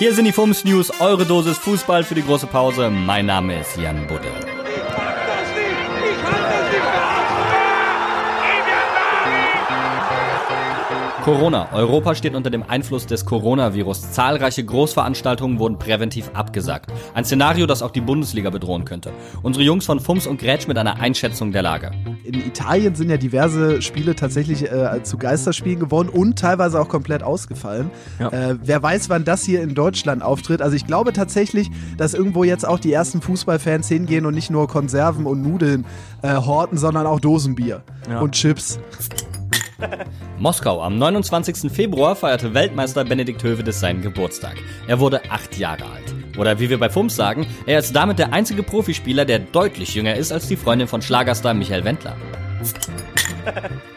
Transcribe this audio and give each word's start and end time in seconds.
Hier 0.00 0.14
sind 0.14 0.24
die 0.24 0.32
FUMS 0.32 0.64
News, 0.64 0.90
eure 0.98 1.26
Dosis 1.26 1.58
Fußball 1.58 2.04
für 2.04 2.14
die 2.14 2.24
große 2.24 2.46
Pause. 2.46 2.88
Mein 2.88 3.26
Name 3.26 3.60
ist 3.60 3.76
Jan 3.76 4.06
Budde. 4.06 4.30
Corona. 11.22 11.68
Europa 11.74 12.14
steht 12.14 12.34
unter 12.34 12.48
dem 12.48 12.62
Einfluss 12.62 13.04
des 13.06 13.26
Coronavirus. 13.26 14.12
Zahlreiche 14.12 14.64
Großveranstaltungen 14.64 15.58
wurden 15.58 15.78
präventiv 15.78 16.30
abgesagt. 16.32 16.90
Ein 17.12 17.26
Szenario, 17.26 17.66
das 17.66 17.82
auch 17.82 17.90
die 17.90 18.00
Bundesliga 18.00 18.48
bedrohen 18.48 18.86
könnte. 18.86 19.12
Unsere 19.42 19.66
Jungs 19.66 19.84
von 19.84 20.00
Fums 20.00 20.26
und 20.26 20.40
Grätsch 20.40 20.66
mit 20.66 20.78
einer 20.78 20.98
Einschätzung 20.98 21.52
der 21.52 21.60
Lage. 21.60 21.90
In 22.30 22.46
Italien 22.46 22.94
sind 22.94 23.10
ja 23.10 23.16
diverse 23.16 23.82
Spiele 23.82 24.14
tatsächlich 24.14 24.70
äh, 24.70 25.02
zu 25.02 25.18
Geisterspielen 25.18 25.80
geworden 25.80 26.08
und 26.08 26.38
teilweise 26.38 26.80
auch 26.80 26.88
komplett 26.88 27.24
ausgefallen. 27.24 27.90
Ja. 28.20 28.28
Äh, 28.28 28.56
wer 28.62 28.80
weiß, 28.80 29.08
wann 29.08 29.24
das 29.24 29.42
hier 29.42 29.62
in 29.62 29.74
Deutschland 29.74 30.22
auftritt. 30.22 30.62
Also 30.62 30.76
ich 30.76 30.86
glaube 30.86 31.12
tatsächlich, 31.12 31.72
dass 31.96 32.14
irgendwo 32.14 32.44
jetzt 32.44 32.64
auch 32.64 32.78
die 32.78 32.92
ersten 32.92 33.20
Fußballfans 33.20 33.88
hingehen 33.88 34.26
und 34.26 34.34
nicht 34.34 34.48
nur 34.48 34.68
Konserven 34.68 35.26
und 35.26 35.42
Nudeln 35.42 35.84
äh, 36.22 36.36
horten, 36.36 36.78
sondern 36.78 37.04
auch 37.04 37.18
Dosenbier 37.18 37.82
ja. 38.08 38.20
und 38.20 38.32
Chips. 38.32 38.78
Moskau. 40.38 40.82
Am 40.82 40.98
29. 40.98 41.72
Februar 41.72 42.14
feierte 42.14 42.54
Weltmeister 42.54 43.04
Benedikt 43.04 43.42
Hövedes 43.42 43.80
seinen 43.80 44.02
Geburtstag. 44.02 44.54
Er 44.86 45.00
wurde 45.00 45.20
acht 45.30 45.58
Jahre 45.58 45.84
alt. 45.84 46.09
Oder 46.36 46.58
wie 46.60 46.70
wir 46.70 46.78
bei 46.78 46.90
Fums 46.90 47.16
sagen, 47.16 47.46
er 47.66 47.78
ist 47.78 47.94
damit 47.94 48.18
der 48.18 48.32
einzige 48.32 48.62
Profispieler, 48.62 49.24
der 49.24 49.38
deutlich 49.38 49.94
jünger 49.94 50.14
ist 50.14 50.32
als 50.32 50.48
die 50.48 50.56
Freundin 50.56 50.88
von 50.88 51.02
Schlagerstar 51.02 51.54
Michael 51.54 51.84
Wendler. 51.84 52.16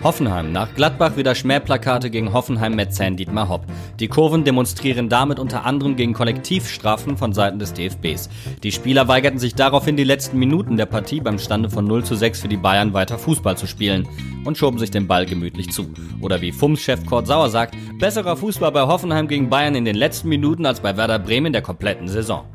Hoffenheim. 0.03 0.51
Nach 0.51 0.73
Gladbach 0.75 1.15
wieder 1.15 1.35
Schmähplakate 1.35 2.09
gegen 2.09 2.33
Hoffenheim-Mäzen 2.33 3.15
Dietmar 3.15 3.49
Hopp. 3.49 3.65
Die 3.99 4.07
Kurven 4.07 4.43
demonstrieren 4.43 5.09
damit 5.09 5.39
unter 5.39 5.65
anderem 5.65 5.95
gegen 5.95 6.13
Kollektivstrafen 6.13 7.17
von 7.17 7.33
Seiten 7.33 7.59
des 7.59 7.73
DFBs. 7.73 8.29
Die 8.63 8.71
Spieler 8.71 9.07
weigerten 9.07 9.39
sich 9.39 9.55
daraufhin 9.55 9.95
die 9.95 10.03
letzten 10.03 10.39
Minuten 10.39 10.77
der 10.77 10.85
Partie 10.85 11.21
beim 11.21 11.39
Stande 11.39 11.69
von 11.69 11.85
0 11.85 12.03
zu 12.03 12.15
6 12.15 12.41
für 12.41 12.47
die 12.47 12.57
Bayern 12.57 12.93
weiter 12.93 13.17
Fußball 13.17 13.57
zu 13.57 13.67
spielen 13.67 14.07
und 14.45 14.57
schoben 14.57 14.77
sich 14.77 14.91
den 14.91 15.07
Ball 15.07 15.25
gemütlich 15.25 15.71
zu. 15.71 15.89
Oder 16.21 16.41
wie 16.41 16.51
FUMS-Chef 16.51 17.05
Kurt 17.05 17.27
Sauer 17.27 17.49
sagt, 17.49 17.75
besserer 17.99 18.35
Fußball 18.35 18.71
bei 18.71 18.81
Hoffenheim 18.81 19.27
gegen 19.27 19.49
Bayern 19.49 19.75
in 19.75 19.85
den 19.85 19.95
letzten 19.95 20.29
Minuten 20.29 20.65
als 20.65 20.81
bei 20.81 20.97
Werder 20.97 21.19
Bremen 21.19 21.53
der 21.53 21.61
kompletten 21.61 22.07
Saison. 22.07 22.45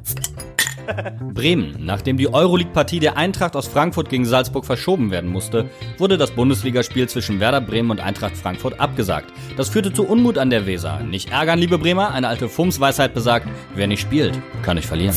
Bremen. 1.34 1.76
Nachdem 1.78 2.16
die 2.16 2.32
Euroleague-Partie 2.32 3.00
der 3.00 3.16
Eintracht 3.16 3.56
aus 3.56 3.68
Frankfurt 3.68 4.08
gegen 4.08 4.24
Salzburg 4.24 4.64
verschoben 4.64 5.10
werden 5.10 5.30
musste, 5.30 5.68
wurde 5.98 6.18
das 6.18 6.30
Bundesligaspiel 6.30 7.08
zwischen 7.08 7.40
Werder 7.40 7.60
Bremen 7.60 7.90
und 7.90 8.00
Eintracht 8.00 8.36
Frankfurt 8.36 8.80
abgesagt. 8.80 9.32
Das 9.56 9.68
führte 9.68 9.92
zu 9.92 10.06
Unmut 10.06 10.38
an 10.38 10.50
der 10.50 10.66
Weser. 10.66 11.00
Nicht 11.00 11.30
ärgern, 11.30 11.58
liebe 11.58 11.78
Bremer, 11.78 12.12
eine 12.12 12.28
alte 12.28 12.48
Fums-Weisheit 12.48 13.14
besagt, 13.14 13.48
wer 13.74 13.86
nicht 13.86 14.00
spielt, 14.00 14.38
kann 14.62 14.76
nicht 14.76 14.86
verlieren. 14.86 15.16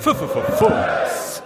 Fums. 0.00 1.42